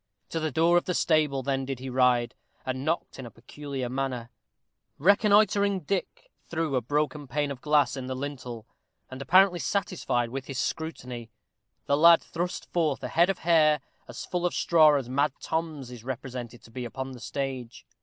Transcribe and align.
To 0.29 0.39
the 0.39 0.49
door 0.49 0.77
of 0.77 0.85
the 0.85 0.95
stable 0.95 1.43
then 1.43 1.63
did 1.63 1.77
he 1.77 1.87
ride, 1.87 2.33
and 2.65 2.83
knocked 2.83 3.19
in 3.19 3.27
a 3.27 3.29
peculiar 3.29 3.87
manner. 3.87 4.31
Reconnoitering 4.97 5.81
Dick 5.81 6.31
through 6.49 6.75
a 6.75 6.81
broken 6.81 7.27
pane 7.27 7.51
of 7.51 7.61
glass 7.61 7.95
in 7.95 8.07
the 8.07 8.15
lintel, 8.15 8.65
and 9.11 9.21
apparently 9.21 9.59
satisfied 9.59 10.29
with 10.31 10.45
his 10.47 10.57
scrutiny, 10.57 11.29
the 11.85 11.95
lad 11.97 12.23
thrust 12.23 12.65
forth 12.73 13.03
a 13.03 13.09
head 13.09 13.29
of 13.29 13.37
hair 13.37 13.79
as 14.07 14.25
full 14.25 14.43
of 14.43 14.55
straw 14.55 14.95
as 14.95 15.07
Mad 15.07 15.33
Tom's 15.39 15.91
is 15.91 16.03
represented 16.03 16.63
to 16.63 16.71
be 16.71 16.83
upon 16.83 17.11
the 17.11 17.19
stage. 17.19 17.85